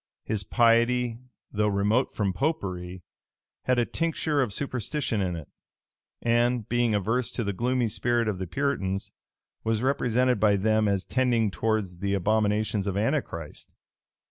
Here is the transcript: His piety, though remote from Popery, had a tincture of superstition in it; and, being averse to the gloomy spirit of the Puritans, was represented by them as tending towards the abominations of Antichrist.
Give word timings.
His 0.23 0.43
piety, 0.43 1.19
though 1.51 1.67
remote 1.67 2.15
from 2.15 2.33
Popery, 2.33 3.03
had 3.65 3.77
a 3.77 3.85
tincture 3.85 4.41
of 4.41 4.51
superstition 4.51 5.21
in 5.21 5.35
it; 5.35 5.47
and, 6.23 6.67
being 6.67 6.95
averse 6.95 7.31
to 7.33 7.43
the 7.43 7.53
gloomy 7.53 7.87
spirit 7.87 8.27
of 8.27 8.39
the 8.39 8.47
Puritans, 8.47 9.11
was 9.63 9.83
represented 9.83 10.39
by 10.39 10.55
them 10.55 10.87
as 10.87 11.05
tending 11.05 11.51
towards 11.51 11.99
the 11.99 12.15
abominations 12.15 12.87
of 12.87 12.97
Antichrist. 12.97 13.75